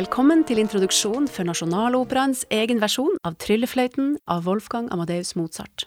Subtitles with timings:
[0.00, 5.82] Velkommen til introduksjon for Nasjonaloperaens egen versjon av Tryllefløyten av Wolfgang Amadeus Mozart.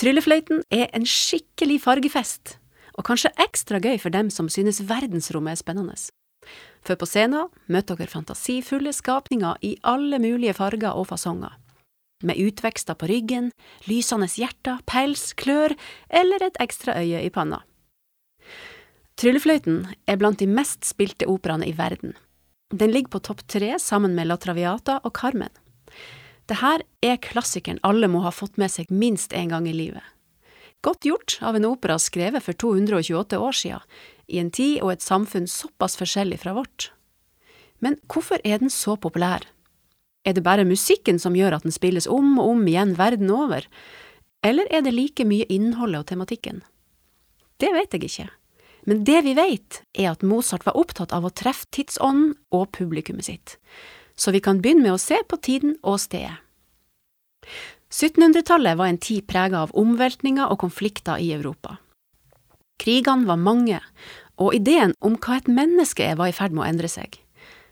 [0.00, 2.56] Tryllefløyten er en skikkelig fargefest,
[2.98, 5.94] og kanskje ekstra gøy for dem som synes verdensrommet er spennende.
[6.82, 11.52] For på scenen møter dere fantasifulle skapninger i alle mulige farger og fasonger.
[12.26, 13.52] Med utvekster på ryggen,
[13.86, 15.76] lysende hjerter, pels, klør
[16.08, 17.60] eller et ekstra øye i panna.
[19.22, 22.16] Tryllefløyten er blant de mest spilte operaene i verden.
[22.70, 25.50] Den ligger på topp tre sammen med La Traviata og Carmen.
[26.46, 30.02] Dette er klassikeren alle må ha fått med seg minst én gang i livet.
[30.80, 33.82] Godt gjort av en opera skrevet for 228 år siden,
[34.30, 36.92] i en tid og et samfunn såpass forskjellig fra vårt.
[37.82, 39.44] Men hvorfor er den så populær?
[40.24, 43.66] Er det bare musikken som gjør at den spilles om og om igjen verden over,
[44.46, 46.62] eller er det like mye innholdet og tematikken?
[47.60, 48.30] Det vet jeg ikke,
[48.88, 53.28] men det vi vet, er at Mozart var opptatt av å treffe tidsånden og publikummet
[53.28, 53.56] sitt,
[54.16, 56.38] så vi kan begynne med å se på tiden og stedet.
[57.90, 61.80] 1700-tallet var en tid prega av omveltninger og konflikter i Europa.
[62.80, 63.80] Krigene var mange,
[64.40, 67.18] og ideen om hva et menneske er, var i ferd med å endre seg.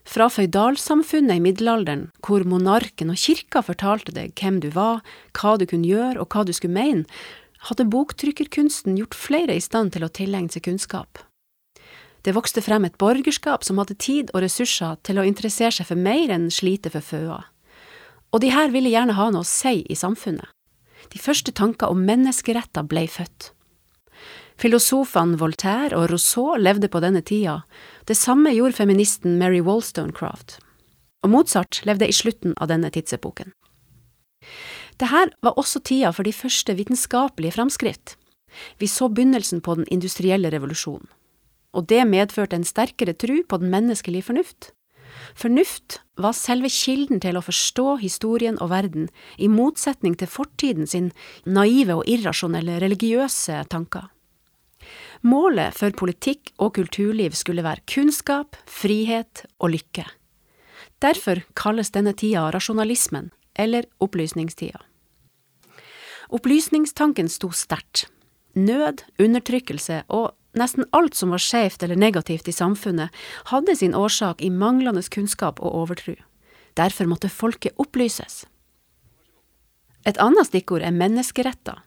[0.08, 5.02] Fra føydalsamfunnet i middelalderen, hvor monarken og kirka fortalte deg hvem du var,
[5.36, 7.04] hva du kunne gjøre og hva du skulle mene,
[7.66, 11.18] hadde boktrykkerkunsten gjort flere i stand til å tilegne seg kunnskap.
[12.22, 15.98] Det vokste frem et borgerskap som hadde tid og ressurser til å interessere seg for
[15.98, 17.42] mer enn slite for føa.
[18.34, 20.50] Og de her ville gjerne ha noe å si i samfunnet.
[21.08, 23.52] De første tanker om menneskeretter ble født.
[24.58, 27.60] Filosofene Voltaire og Rousseau levde på denne tida,
[28.10, 30.58] det samme gjorde feministen Mary Wollstonecraft.
[31.22, 33.54] Og Mozart levde i slutten av denne tidsepoken.
[34.98, 38.16] Dette var også tida for de første vitenskapelige framskritt.
[38.80, 41.06] Vi så begynnelsen på den industrielle revolusjonen,
[41.76, 44.72] og det medførte en sterkere tru på den menneskelige fornuft.
[45.38, 49.08] Fornuft var selve kilden til å forstå historien og verden,
[49.38, 51.12] i motsetning til fortiden sin
[51.46, 54.08] naive og irrasjonelle religiøse tanker.
[55.22, 60.06] Målet for politikk og kulturliv skulle være kunnskap, frihet og lykke.
[61.02, 64.80] Derfor kalles denne tida rasjonalismen, eller opplysningstida.
[66.28, 68.06] Opplysningstanken sto sterkt.
[68.58, 73.12] Nød, undertrykkelse og nesten alt som var skjevt eller negativt i samfunnet,
[73.52, 76.16] hadde sin årsak i manglende kunnskap og overtro.
[76.76, 78.46] Derfor måtte folket opplyses.
[80.06, 81.82] Et annet stikkord er menneskeretter.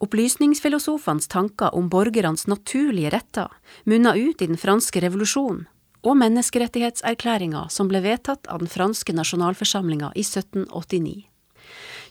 [0.00, 3.52] Opplysningsfilosofenes tanker om borgernes naturlige retter
[3.84, 5.66] munna ut i den franske revolusjonen
[6.06, 11.26] og menneskerettighetserklæringa som ble vedtatt av den franske nasjonalforsamlinga i 1789.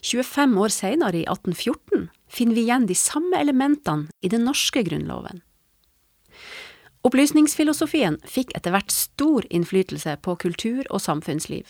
[0.02, 5.42] 25 år senere, i 1814, finner vi igjen de samme elementene i den norske grunnloven.
[7.04, 11.64] Opplysningsfilosofien fikk etter hvert stor innflytelse på kultur og samfunnsliv.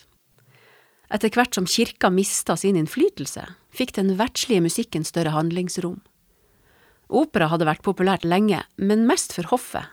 [1.10, 3.44] Etter hvert som kirka mista sin innflytelse,
[3.74, 6.00] fikk den verdslige musikken større handlingsrom.
[7.10, 9.90] Opera hadde vært populært lenge, men mest for hoffet.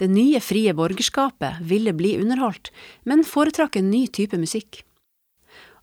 [0.00, 2.70] Det nye, frie borgerskapet ville bli underholdt,
[3.04, 4.80] men foretrakk en ny type musikk.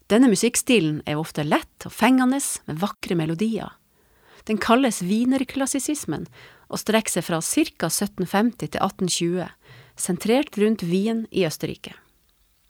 [0.09, 3.75] Denne musikkstilen er ofte lett og fengende, med vakre melodier.
[4.50, 6.25] Den kalles wienerklassisismen,
[6.67, 7.91] og strekker seg fra ca.
[7.91, 9.47] 1750 til 1820,
[10.00, 11.94] sentrert rundt Wien i Østerrike.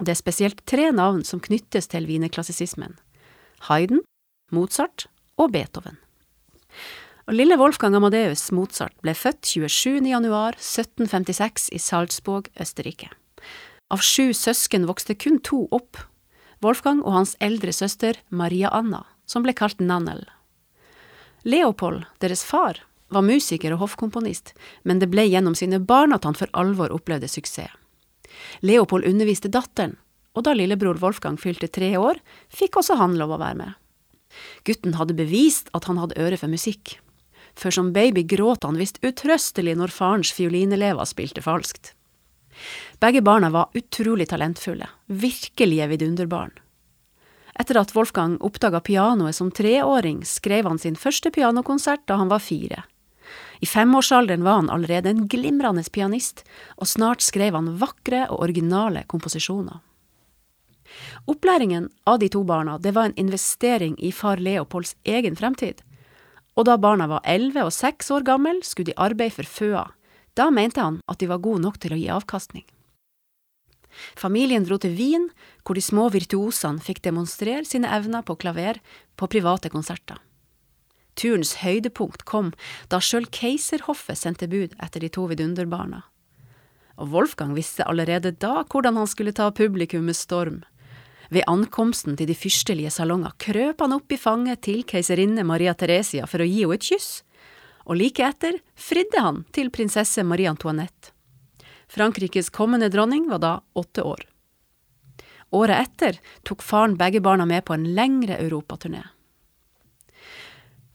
[0.03, 2.99] Det er spesielt tre navn som knyttes til wienerklassisismen–
[3.69, 4.03] Hayden,
[4.53, 5.07] Mozart
[5.37, 5.97] og Beethoven.
[7.27, 9.99] Og lille Wolfgang Amadeus Mozart ble født 27.
[10.07, 13.09] januar 1756 i Salzburg, Østerrike.
[13.91, 15.99] Av sju søsken vokste kun to opp,
[16.63, 20.21] Wolfgang og hans eldre søster Maria Anna, som ble kalt Nannel.
[21.43, 22.79] Leopold, deres far,
[23.11, 24.53] var musiker og hoffkomponist,
[24.87, 27.73] men det ble gjennom sine barn at han for alvor opplevde suksess.
[28.63, 29.97] Leopold underviste datteren,
[30.31, 33.75] og da lillebror Wolfgang fylte tre år, fikk også han lov å være med.
[34.63, 36.95] Gutten hadde bevist at han hadde øre for musikk
[37.57, 41.93] for som baby gråt han visst utrøstelig når farens fiolinelever spilte falskt.
[43.01, 46.53] Begge barna var utrolig talentfulle, virkelige vidunderbarn.
[47.57, 52.43] Etter at Wolfgang oppdaga pianoet som treåring, skrev han sin første pianokonsert da han var
[52.45, 52.83] fire.
[53.59, 56.43] I femårsalderen var han allerede en glimrende pianist,
[56.77, 59.81] og snart skrev han vakre og originale komposisjoner.
[61.27, 65.81] Opplæringen av de to barna det var en investering i far Leopolds egen fremtid
[66.57, 69.85] og da barna var elleve og seks år gammel, skulle de arbeide for føa.
[70.33, 72.65] Da mente han at de var gode nok til å gi avkastning.
[74.17, 75.29] Familien dro til Wien,
[75.65, 78.81] hvor de små virtuosene fikk demonstrere sine evner på klaver
[79.17, 80.19] på private konserter.
[81.17, 82.51] Turens høydepunkt kom
[82.93, 86.03] da sjøl keiserhoffet sendte bud etter de to vidunderbarna.
[86.97, 90.63] og Wolfgang visste allerede da hvordan han skulle ta publikum med storm.
[91.29, 96.27] Ved ankomsten til de fyrstelige salonger krøp han opp i fanget til keiserinne Maria Theresia
[96.29, 97.09] for å gi henne et kyss,
[97.87, 101.13] og like etter fridde han til prinsesse Marie Antoinette.
[101.87, 104.25] Frankrikes kommende dronning var da åtte år.
[105.55, 109.05] Året etter tok faren begge barna med på en lengre europaturné.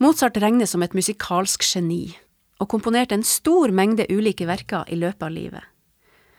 [0.02, 2.12] Mozart regnes som et musikalsk geni,
[2.61, 5.64] og komponerte en stor mengde ulike verker i løpet av livet.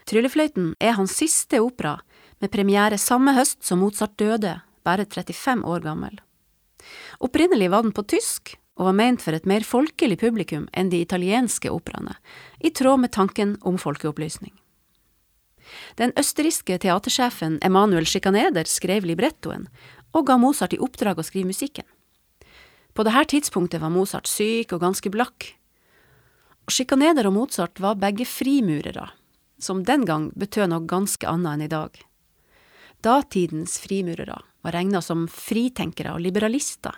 [0.10, 1.98] Tryllefløyten er hans siste opera,
[2.44, 6.20] med premiere samme høst som Mozart døde, bare 35 år gammel.
[7.24, 11.00] Opprinnelig var den på tysk, og var ment for et mer folkelig publikum enn de
[11.00, 12.18] italienske operaene,
[12.60, 14.52] i tråd med tanken om folkeopplysning.
[15.96, 19.70] Den østerrikske teatersjefen Emanuel Schikaneder skrev librettoen,
[20.14, 21.88] og ga Mozart i oppdrag å skrive musikken.
[22.94, 25.54] På dette tidspunktet var Mozart syk og ganske blakk.
[26.70, 29.08] Schikaneder og Mozart var begge frimurere,
[29.58, 32.04] som den gang betød noe ganske annet enn i dag.
[33.04, 36.96] Datidens frimurere var regna som fritenkere og liberalister.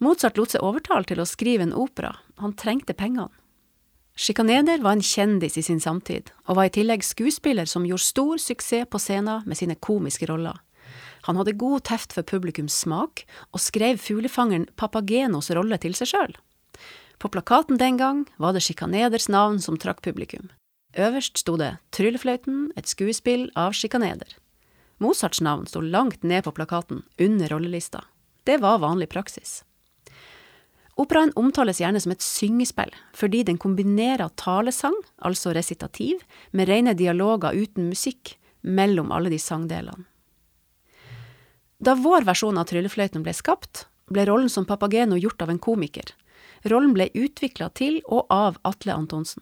[0.00, 3.28] Mozart lot seg overtale til å skrive en opera, han trengte pengene.
[4.16, 8.40] Schikaneder var en kjendis i sin samtid, og var i tillegg skuespiller som gjorde stor
[8.40, 10.56] suksess på scenen med sine komiske roller.
[11.28, 16.36] Han hadde god teft for publikums smak, og skrev fuglefangeren Papagenos rolle til seg sjøl.
[17.20, 20.48] På plakaten den gang var det Schikaneders navn som trakk publikum.
[20.96, 24.40] Øverst sto det Tryllefløyten, et skuespill av Schikaneder.
[25.00, 28.04] Mozarts navn sto langt ned på plakaten, under rollelista.
[28.44, 29.64] Det var vanlig praksis.
[31.00, 36.20] Operaen omtales gjerne som et syngespill, fordi den kombinerer talesang, altså resitativ,
[36.52, 40.04] med rene dialoger uten musikk mellom alle de sangdelene.
[41.80, 46.12] Da vår versjon av Tryllefløyten ble skapt, ble rollen som Papageno gjort av en komiker.
[46.68, 49.40] Rollen ble utvikla til og av Atle Antonsen.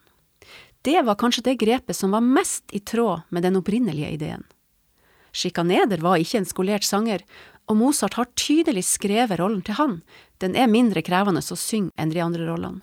[0.86, 4.46] Det var kanskje det grepet som var mest i tråd med den opprinnelige ideen.
[5.38, 7.22] Sjikaneder var ikke en skolert sanger,
[7.68, 10.00] og Mozart har tydelig skrevet rollen til han,
[10.42, 12.82] den er mindre krevende å synge enn de andre rollene.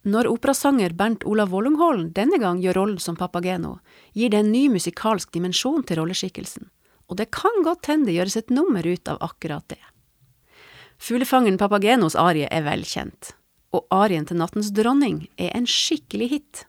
[0.00, 3.76] Når operasanger Bernt Olav Vollungholm denne gang gjør rollen som Papageno,
[4.16, 6.70] gir det en ny musikalsk dimensjon til rolleskikkelsen,
[7.12, 9.82] og det kan godt hende det gjøres et nummer ut av akkurat det.
[11.00, 13.34] Fuglefangeren Papagenos arie er velkjent,
[13.76, 16.64] og arien til Nattens dronning er en skikkelig hit.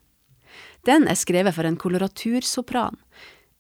[0.84, 3.00] Den er skrevet for en koloratursopran,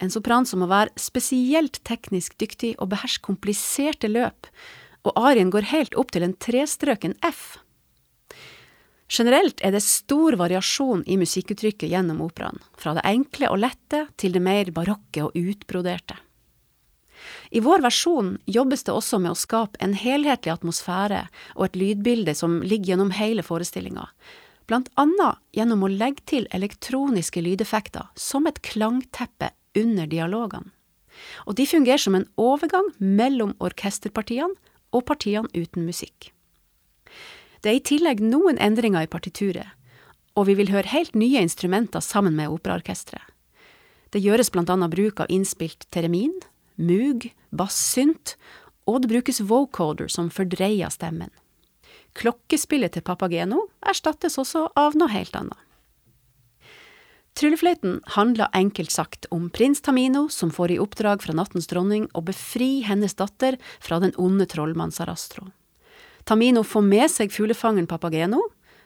[0.01, 4.49] en sopran som må være spesielt teknisk dyktig og beherske kompliserte løp,
[5.05, 7.59] og arien går helt opp til en trestrøken F.
[9.11, 14.37] Generelt er det stor variasjon i musikkuttrykket gjennom operaen, fra det enkle og lette til
[14.37, 16.15] det mer barokke og utbroderte.
[17.51, 21.25] I vår versjon jobbes det også med å skape en helhetlig atmosfære
[21.57, 24.07] og et lydbilde som ligger gjennom hele forestillinga,
[24.65, 30.71] blant annet gjennom å legge til elektroniske lydeffekter som et klangteppe under dialogene.
[31.45, 34.55] Og de fungerer som en overgang mellom orkesterpartiene
[34.95, 36.31] og partiene uten musikk.
[37.61, 39.67] Det er i tillegg noen endringer i partituret,
[40.35, 43.27] og vi vil høre helt nye instrumenter sammen med operaorkesteret.
[44.11, 46.33] Det gjøres blant annet bruk av innspilt teremin,
[46.75, 48.35] mug, bassynt,
[48.89, 51.31] og det brukes vocoder som fordreier stemmen.
[52.17, 55.59] Klokkespillet til Papageno erstattes også av noe helt annet.
[57.39, 62.23] Tryllefløyten handler enkelt sagt om prins Tamino som får i oppdrag fra nattens dronning å
[62.27, 65.47] befri hennes datter fra den onde trollmann Sarastro.
[66.27, 68.43] Tamino får med seg fuglefangeren Papageno,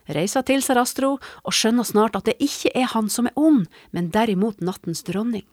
[0.07, 4.11] reiser til Sarastro og skjønner snart at det ikke er han som er ond, men
[4.13, 5.45] derimot nattens dronning.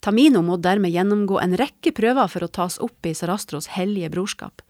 [0.00, 4.62] Tamino må dermed gjennomgå en rekke prøver for å tas opp i Sarastros hellige brorskap,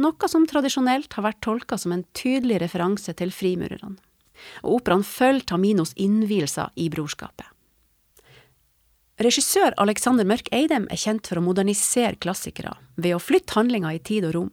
[0.00, 4.00] noe som tradisjonelt har vært tolka som en tydelig referanse til frimurerne.
[4.62, 7.46] Og operaen følger Taminos innvielser i brorskapet.
[9.22, 14.00] Regissør Alexander Mørk Eidem er kjent for å modernisere klassikere ved å flytte handlinga i
[14.02, 14.50] tid og rom.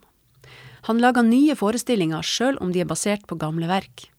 [0.88, 4.10] Han lager nye forestillinger sjøl om de er basert på gamle verk.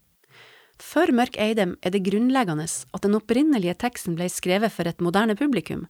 [0.80, 5.36] For Mørk Eidem er det grunnleggende at den opprinnelige teksten ble skrevet for et moderne
[5.36, 5.86] publikum,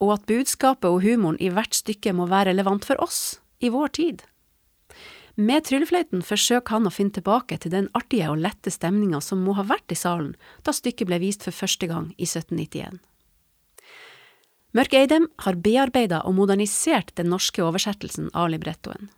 [0.00, 3.92] og at budskapet og humoren i hvert stykke må være relevant for oss, i vår
[3.98, 4.22] tid.
[5.40, 9.54] Med tryllefløyten forsøker han å finne tilbake til den artige og lette stemninga som må
[9.56, 10.34] ha vært i salen
[10.66, 12.98] da stykket ble vist for første gang i 1791.
[14.76, 19.08] Mørk Eidem har bearbeida og modernisert den norske oversettelsen av librettoen.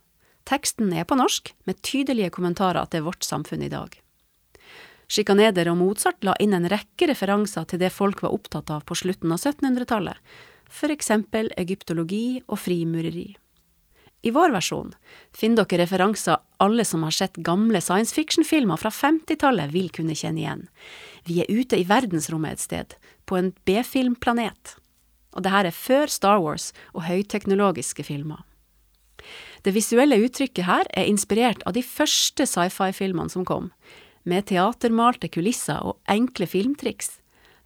[0.47, 3.91] Teksten er på norsk, med tydelige kommentarer til vårt samfunn i dag.
[5.11, 8.95] Sjikaneder og Mozart la inn en rekke referanser til det folk var opptatt av på
[8.95, 10.17] slutten av 1700-tallet,
[10.71, 13.33] for eksempel egyptologi og frimureri.
[14.23, 14.93] I vår versjon
[15.35, 20.39] finner dere referanser alle som har sett gamle science fiction-filmer fra 50-tallet vil kunne kjenne
[20.39, 20.63] igjen.
[21.27, 22.95] Vi er ute i verdensrommet et sted,
[23.27, 24.77] på en B-filmplanet.
[25.35, 28.45] Og det her er før Star Wars og høyteknologiske filmer.
[29.63, 33.71] Det visuelle uttrykket her er inspirert av de første sci-fi-filmene som kom,
[34.23, 37.17] med teatermalte kulisser og enkle filmtriks,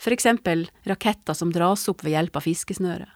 [0.01, 3.09] for eksempel raketter som dras opp ved hjelp av fiskesnøre.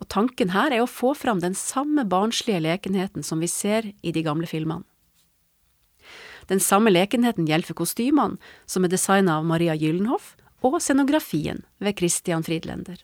[0.00, 4.12] Og tanken her er å få fram den samme barnslige lekenheten som vi ser i
[4.16, 4.86] de gamle filmene.
[6.50, 10.34] Den samme lekenheten gjelder for kostymene, som er designa av Maria Gyllenhoff,
[10.66, 12.98] og scenografien ved Christian Friedlender.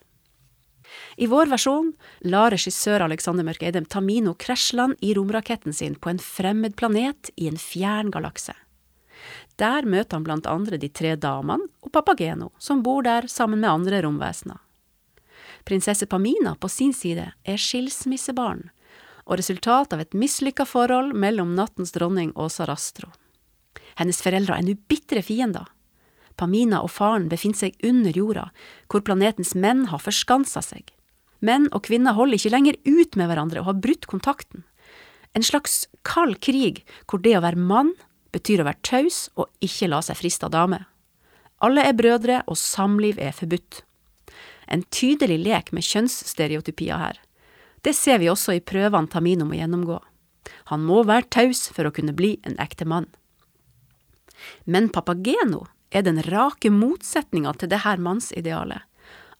[1.17, 1.93] I vår versjon
[2.27, 7.49] lar regissør Alexander Mørk Eidem Tamino krasjland i romraketten sin på en fremmed planet i
[7.51, 8.55] en fjern galakse.
[9.57, 13.71] Der møter han blant andre de tre damene og Papageno, som bor der sammen med
[13.71, 14.61] andre romvesener.
[15.67, 18.69] Prinsesse Pamina på sin side er skilsmissebarn,
[19.27, 23.11] og resultat av et mislykka forhold mellom nattens dronning og Sarastro.
[23.99, 25.67] Hennes foreldre er nå bitre fiender.
[26.39, 28.51] Pamina og faren befinner seg under jorda,
[28.87, 30.93] hvor planetens menn har forskansa seg.
[31.43, 34.63] Menn og kvinner holder ikke lenger ut med hverandre og har brutt kontakten.
[35.35, 37.97] En slags kald krig hvor det å være mann
[38.37, 40.85] betyr å være taus og ikke la seg friste av dame.
[41.65, 43.81] Alle er brødre, og samliv er forbudt.
[44.67, 47.21] En tydelig lek med kjønnsstereotypier her.
[47.87, 50.01] Det ser vi også i prøvene Tamino må gjennomgå.
[50.71, 53.07] Han må være taus for å kunne bli en ekte mann.
[54.65, 58.83] Men Papageno er den rake motsetninga til det her mannsidealet,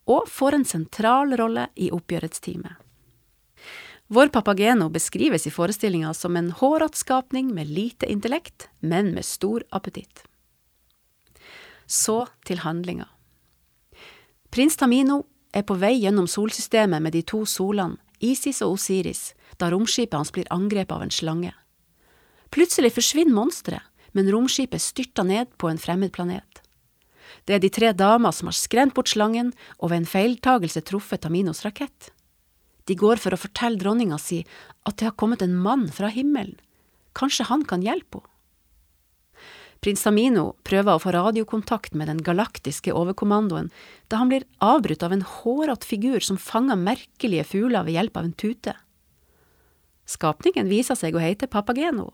[0.07, 2.77] og får en sentral rolle i oppgjørets time.
[4.07, 9.67] Vår Papageno beskrives i forestillinga som en hårete skapning med lite intellekt, men med stor
[9.75, 10.23] appetitt.
[11.87, 13.09] Så til handlinga.
[14.57, 15.19] Prins Tamino
[15.53, 20.31] er på vei gjennom solsystemet med de to solene, Isis og Osiris, da romskipet hans
[20.33, 21.51] blir angrepet av en slange.
[22.49, 23.85] Plutselig forsvinner monsteret,
[24.17, 26.63] men romskipet styrter ned på en fremmed planet.
[27.45, 31.27] Det er de tre damer som har skremt bort slangen og ved en feiltagelse truffet
[31.27, 32.09] Taminos rakett.
[32.89, 34.41] De går for å fortelle dronninga si
[34.89, 36.57] at det har kommet en mann fra himmelen,
[37.13, 38.33] kanskje han kan hjelpe henne.
[39.85, 43.69] Prins Tamino prøver å få radiokontakt med den galaktiske overkommandoen
[44.11, 48.29] da han blir avbrutt av en hårete figur som fanger merkelige fugler ved hjelp av
[48.29, 48.75] en tute.
[50.07, 52.13] Skapningen viser seg å hete Papageno,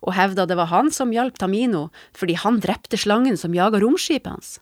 [0.00, 4.30] og hevder det var han som hjalp Tamino fordi han drepte slangen som jaga romskipet
[4.32, 4.58] hans.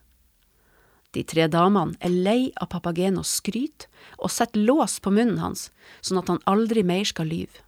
[1.15, 3.89] De tre damene er lei av Papagenos skryt
[4.19, 5.69] og setter lås på munnen hans,
[6.01, 7.65] sånn at han aldri mer skal lyve.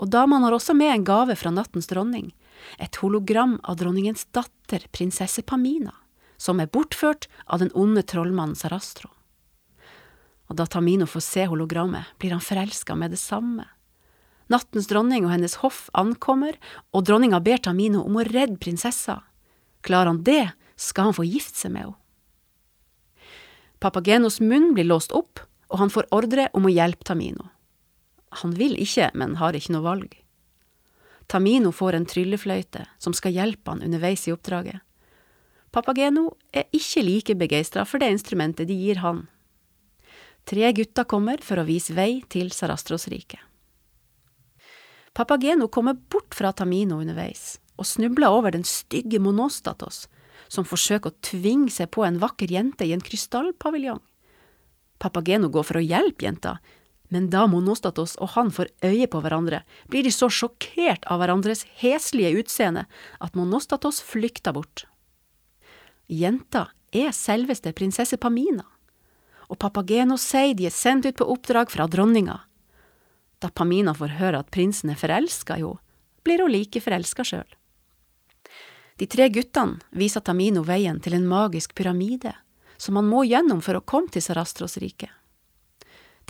[0.00, 2.30] Og damene har også med en gave fra nattens dronning,
[2.78, 5.94] et hologram av dronningens datter, prinsesse Pamina,
[6.40, 9.10] som er bortført av den onde trollmannen Sarastro.
[10.50, 13.68] Og da Tamino får se hologrammet, blir han forelska med det samme.
[14.50, 16.56] Nattens dronning og hennes hoff ankommer,
[16.90, 19.20] og dronninga ber Tamino om å redde prinsessa.
[19.86, 21.96] Klarer han det, skal han få gifte seg med henne.
[23.80, 25.40] Papagenos munn blir låst opp,
[25.72, 27.46] og han får ordre om å hjelpe Tamino.
[28.42, 30.18] Han vil ikke, men har ikke noe valg.
[31.30, 34.80] Tamino får en tryllefløyte som skal hjelpe han underveis i oppdraget.
[35.70, 39.28] Papageno er ikke like begeistra for det instrumentet de gir han.
[40.50, 43.38] Tre gutter kommer for å vise vei til Sarastros rike.
[45.14, 50.08] Papageno kommer bort fra Tamino underveis, og snubler over den stygge Monostatos,
[50.50, 54.00] som forsøker å tvinge seg på en vakker jente i en krystallpaviljong.
[54.98, 56.58] Papageno går for å hjelpe jenta,
[57.10, 61.66] men da Monostatos og han får øye på hverandre, blir de så sjokkert av hverandres
[61.82, 62.86] heslige utseende
[63.18, 64.86] at Monostatos flykter bort.
[66.06, 68.64] Jenta er selveste prinsesse Pamina,
[69.50, 72.38] og Papageno sier de er sendt ut på oppdrag fra dronninga.
[73.42, 75.82] Da Pamina får høre at prinsen er forelska i henne,
[76.22, 77.48] blir hun like forelska sjøl.
[79.00, 82.34] De tre guttene viser Tamino veien til en magisk pyramide,
[82.76, 85.08] som han må gjennom for å komme til Sarastros rike.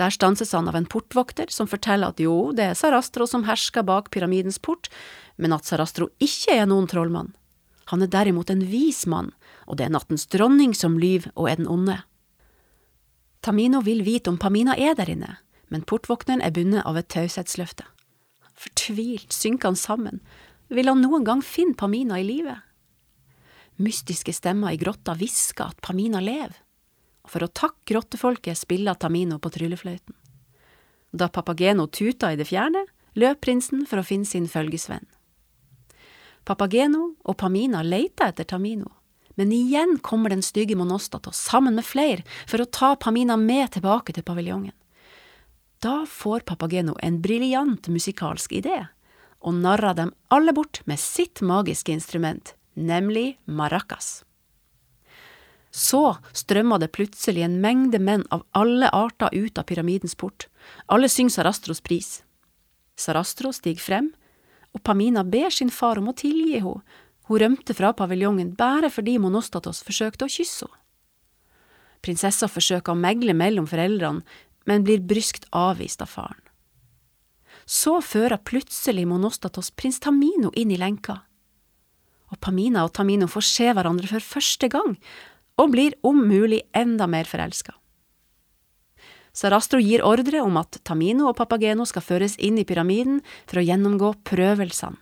[0.01, 3.85] Der stanses han av en portvokter som forteller at jo, det er Sarastro som hersker
[3.85, 4.89] bak pyramidens port,
[5.37, 7.35] men at Sarastro ikke er noen trollmann.
[7.93, 9.33] Han er derimot en vis mann,
[9.69, 11.99] og det er nattens dronning som lyver og er den onde.
[13.45, 15.35] Tamino vil vite om Pamina er der inne,
[15.69, 17.85] men portvokteren er bundet av et taushetsløfte.
[18.57, 20.21] Fortvilt synker han sammen.
[20.73, 22.57] Vil han noen gang finne Pamina i live?
[23.81, 26.57] Mystiske stemmer i grotta hvisker at Pamina lever,
[27.31, 30.17] for å takke grottefolket spiller Tamino på tryllefløyten.
[31.11, 32.85] Da Papageno tuta i det fjerne,
[33.19, 35.07] løp prinsen for å finne sin følgesvenn.
[36.47, 38.91] Papageno og Pamina leter etter Tamino,
[39.39, 44.15] men igjen kommer den stygge Monostato sammen med flere for å ta Pamina med tilbake
[44.17, 44.75] til paviljongen.
[45.81, 48.83] Da får Papageno en briljant musikalsk idé,
[49.41, 54.21] og narra dem alle bort med sitt magiske instrument, nemlig maracas.
[55.71, 60.49] Så strømma det plutselig en mengde menn av alle arter ut av pyramidens port,
[60.87, 62.23] alle synger Sarastros pris.
[62.99, 64.11] Sarastro stiger frem,
[64.75, 66.83] og Pamina ber sin far om å tilgi henne,
[67.31, 70.77] hun rømte fra paviljongen bare fordi Monostatos forsøkte å kysse henne.
[72.01, 74.25] Prinsessa forsøker å megle mellom foreldrene,
[74.65, 76.41] men blir bryskt avvist av faren.
[77.69, 81.21] Så fører plutselig Monostatos prins Tamino inn i lenka,
[82.31, 84.95] og Pamina og Tamino får se hverandre for første gang,
[85.61, 87.75] og blir om mulig enda mer forelska.
[89.37, 93.65] Sarastro gir ordre om at Tamino og Papageno skal føres inn i pyramiden for å
[93.67, 94.99] gjennomgå prøvelsene.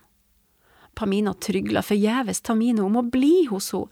[0.99, 3.87] Pamina trygler forgjeves Tamino om å bli hos henne,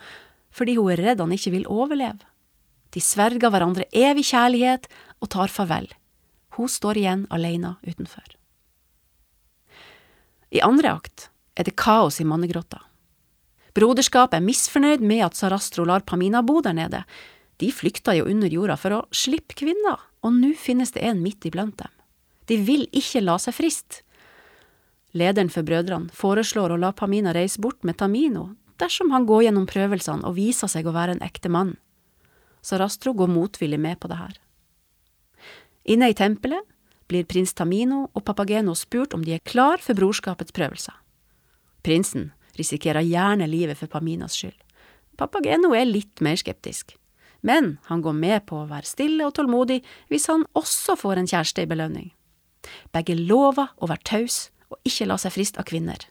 [0.52, 2.26] fordi hun er redd han ikke vil overleve.
[2.92, 4.88] De sverger hverandre evig kjærlighet
[5.22, 5.86] og tar farvel.
[6.58, 8.26] Hun står igjen alene utenfor.
[10.50, 11.28] I andre akt
[11.60, 12.82] er det kaos i mannegrotta.
[13.78, 17.04] Broderskapet er misfornøyd med at Sarastro lar Pamina bo der nede.
[17.62, 21.46] De flykta jo under jorda for å slippe kvinner, og nå finnes det en midt
[21.46, 21.92] iblant dem.
[22.50, 24.02] De vil ikke la seg friste.
[25.18, 29.68] Lederen for brødrene foreslår å la Pamina reise bort med Tamino dersom han går gjennom
[29.70, 31.76] prøvelsene og viser seg å være en ekte mann.
[32.66, 34.34] Sarastro går motvillig med på det her.
[35.86, 36.66] Inne i tempelet
[37.08, 40.98] blir prins Tamino og Papageno spurt om de er klar for brorskapets prøvelser.
[41.86, 44.58] Prinsen risikerer gjerne livet for Paminas skyld.
[45.18, 46.94] Papageno er litt mer skeptisk,
[47.42, 49.80] men han går med på å være stille og tålmodig
[50.12, 52.12] hvis han også får en kjæreste i belønning.
[52.94, 56.06] Begge lover å være taus og ikke la seg friste av kvinner.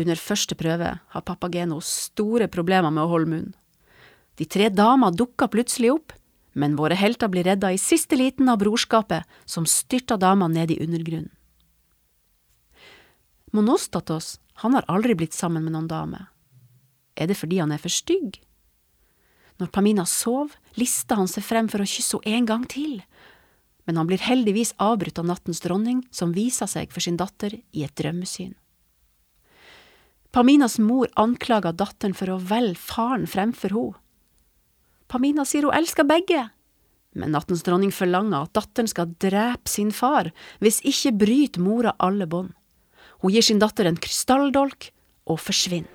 [0.00, 3.50] Under første prøve har Papageno store problemer med å holde munn.
[4.40, 6.14] De tre damer dukker plutselig opp,
[6.56, 10.80] men våre helter blir redda i siste liten av brorskapet som styrter damene ned i
[10.82, 11.30] undergrunnen.
[13.50, 16.26] Monostatos han har aldri blitt sammen med noen dame.
[17.16, 18.38] Er det fordi han er for stygg?
[19.60, 23.00] Når Pamina sov, lista han seg frem for å kysse henne en gang til,
[23.84, 27.84] men han blir heldigvis avbrutt av nattens dronning, som viser seg for sin datter i
[27.84, 28.54] et drømmesyn.
[30.30, 33.98] Paminas mor anklager datteren for å velge faren fremfor henne.
[35.10, 36.44] Pamina sier hun elsker begge,
[37.18, 40.30] men nattens dronning forlanger at datteren skal drepe sin far,
[40.62, 42.54] hvis ikke bryter mora alle bånd.
[43.20, 44.90] Hun gir sin datter en krystalldolk
[45.28, 45.88] og forsvinner.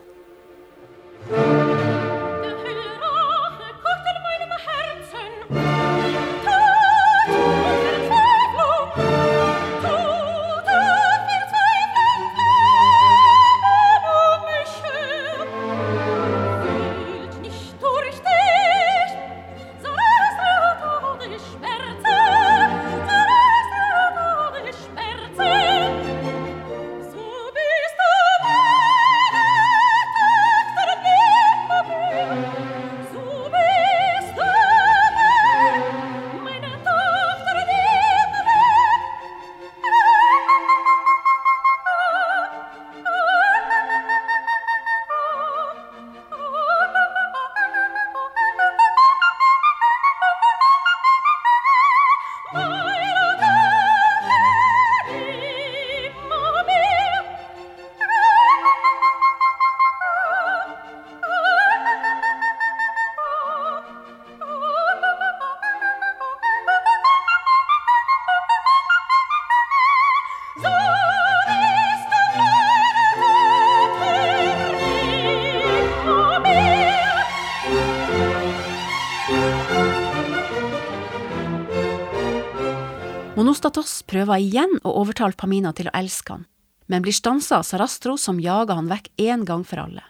[84.15, 86.45] Prøver igjen å overtale Pamina til å elske han,
[86.88, 90.06] men blir stansa av Sarastro som jager han vekk en gang for alle.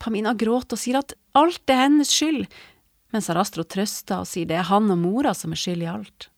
[0.00, 2.46] Pamina gråter og sier at alt er hennes skyld,
[3.12, 6.28] men Sarastro trøster og sier det er han og mora som er skyld i alt.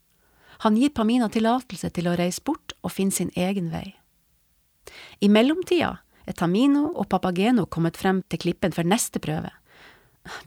[0.64, 3.94] Han gir Pamina tillatelse til å reise bort og finne sin egen vei.
[5.22, 9.52] I mellomtida er Tamino og Papageno kommet frem til klippen for neste prøve.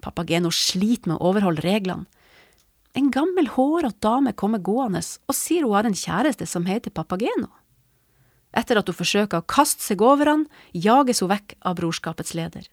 [0.03, 2.09] Papageno sliter med å overholde reglene,
[2.93, 7.49] en gammel, hårete dame kommer gående og sier hun har en kjæreste som heter Papageno.
[8.53, 10.43] Etter at hun forsøker å kaste seg over han,
[10.77, 12.67] jages hun vekk av brorskapets leder.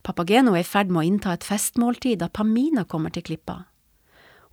[0.00, 3.66] Papageno er i ferd med å innta et festmåltid da Pamina kommer til klippa.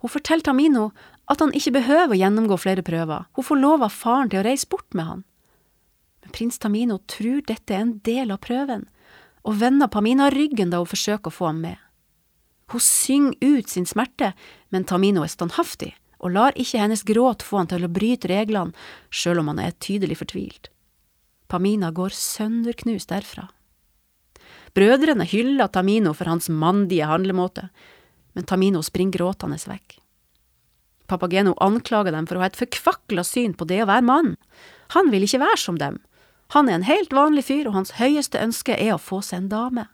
[0.04, 0.90] Hun forteller Tamino
[1.32, 4.44] at han ikke behøver å gjennomgå flere prøver, hun får lov av faren til å
[4.44, 5.24] reise bort med han.
[6.20, 8.84] Men prins Tamino tror dette er en del av prøven,
[9.46, 11.80] og vender Pamina ryggen da hun forsøker å få ham med.
[12.72, 14.32] Hun synger ut sin smerte,
[14.74, 18.74] men Tamino er standhaftig og lar ikke hennes gråt få han til å bryte reglene,
[19.12, 20.70] sjøl om han er tydelig fortvilt.
[21.46, 23.46] Pamina går sønderknust derfra.
[24.74, 27.68] Brødrene hyller Tamino for hans mandige handlemåte,
[28.34, 30.00] men Tamino springer gråtende vekk.
[31.06, 34.32] Papageno anklager dem for å ha et forkvakla syn på det å være mann.
[34.96, 36.00] Han vil ikke være som dem.
[36.54, 39.52] Han er en helt vanlig fyr, og hans høyeste ønske er å få seg en
[39.52, 39.86] dame.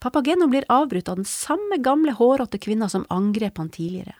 [0.00, 4.16] Papageno blir avbrutt av den samme gamle, hårete kvinna som angrep han tidligere.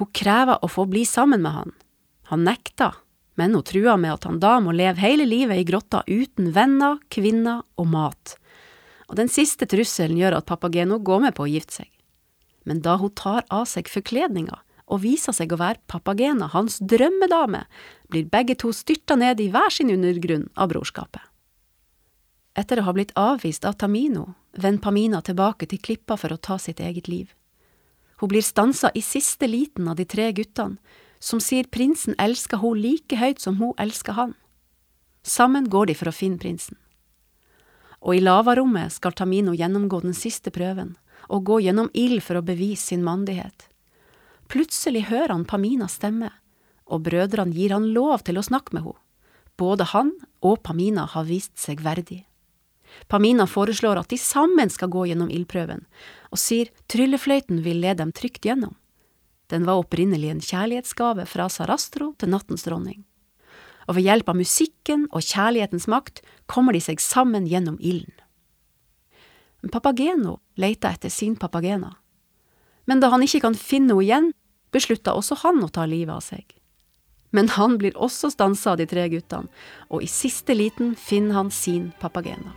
[0.00, 1.72] Hun krever å få bli sammen med han.
[2.32, 2.96] Han nekter,
[3.36, 6.96] men hun truer med at han da må leve hele livet i grotta uten venner,
[7.12, 8.38] kvinner og mat.
[9.12, 11.90] Og den siste trusselen gjør at Papageno går med på å gifte seg.
[12.64, 17.66] Men da hun tar av seg forkledninga og viser seg å være Papagena, hans drømmedame,
[18.08, 21.20] blir begge to styrta ned i hver sin undergrunn av brorskapet.
[22.52, 26.58] Etter å ha blitt avvist av Tamino, vender Pamina tilbake til klippa for å ta
[26.60, 27.30] sitt eget liv.
[28.20, 30.76] Hun blir stansa i siste liten av de tre guttene,
[31.22, 34.34] som sier prinsen elsker hun like høyt som hun elsker han.
[35.22, 36.76] Sammen går de for å finne prinsen.
[38.02, 40.96] Og i lavarommet skal Tamino gjennomgå den siste prøven,
[41.30, 43.68] og gå gjennom ild for å bevise sin mandighet.
[44.50, 46.32] Plutselig hører han Paminas stemme,
[46.90, 48.98] og brødrene gir han lov til å snakke med henne.
[49.56, 50.10] Både han
[50.42, 52.24] og Pamina har vist seg verdig.
[53.08, 55.84] Pamina foreslår at de sammen skal gå gjennom ildprøven,
[56.32, 58.74] og sier tryllefløyten vil lede dem trygt gjennom.
[59.52, 63.02] Den var opprinnelig en kjærlighetsgave fra Sarastro til nattens dronning.
[63.88, 68.14] Og ved hjelp av musikken og kjærlighetens makt kommer de seg sammen gjennom ilden.
[69.70, 71.92] Papageno leter etter sin papagena,
[72.84, 74.32] men da han ikke kan finne henne igjen,
[74.74, 76.44] beslutter også han å ta livet av seg.
[77.32, 79.48] Men han blir også stansa av de tre guttene,
[79.88, 82.52] og i siste liten finner han sin papagena.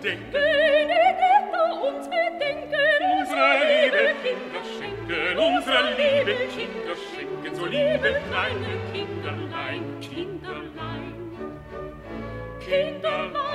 [0.00, 0.30] bedenken.
[0.32, 2.78] Benedetta uns bedenken.
[3.18, 11.14] Unsere liebe Kinder schenken, unsere liebe Kinder schenken, so liebe kleine Kinderlein, Kinderlein.
[12.60, 13.47] Kinderlein.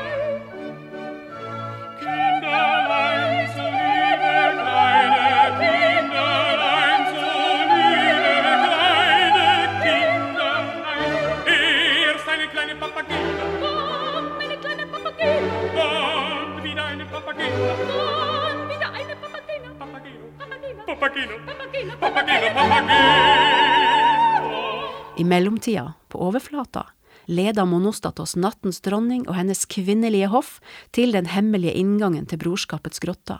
[25.17, 26.87] I mellomtida, på overflata,
[27.25, 30.57] leder Monostatos nattens dronning og hennes kvinnelige hoff
[30.91, 33.39] til den hemmelige inngangen til brorskapets grotter.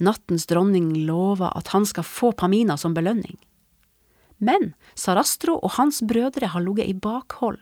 [0.00, 3.36] Nattens dronning lover at han skal få Pamina som belønning.
[4.38, 7.60] Men Sarastro og hans brødre har ligget i bakhold.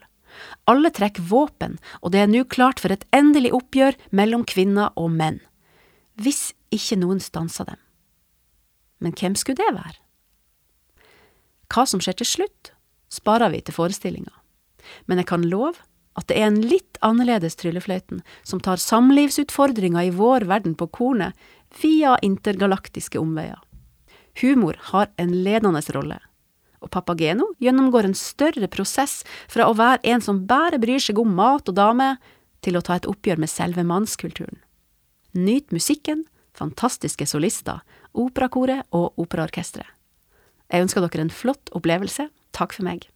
[0.71, 5.13] Alle trekker våpen, og det er nå klart for et endelig oppgjør mellom kvinner og
[5.13, 5.43] menn.
[6.21, 7.81] Hvis ikke noen stanser dem.
[9.03, 9.99] Men hvem skulle det være?
[11.73, 12.73] Hva som skjer til slutt,
[13.13, 14.33] sparer vi til forestillinga,
[15.09, 15.81] men jeg kan love
[16.19, 21.39] at det er en litt annerledes Tryllefløyten som tar samlivsutfordringa i vår verden på kornet
[21.81, 23.61] via intergalaktiske omveier.
[24.43, 26.19] Humor har en ledende rolle,
[26.85, 31.33] og Papageno gjennomgår en større prosess fra å være en som bare bryr seg om
[31.37, 32.17] mat og dame,
[32.63, 34.61] til å ta et oppgjør med selve mannskulturen.
[35.33, 37.81] Nyt musikken, fantastiske solister,
[38.13, 39.89] operakoret og operaorkesteret.
[40.73, 42.29] Jeg ønsker dere en flott opplevelse.
[42.53, 43.09] Takk for meg.